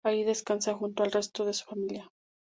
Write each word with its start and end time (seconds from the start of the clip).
Allí 0.03 0.23
descansa 0.23 0.73
junto 0.73 1.03
al 1.03 1.11
resto 1.11 1.45
de 1.45 1.53
su 1.53 1.63
familia. 1.65 2.11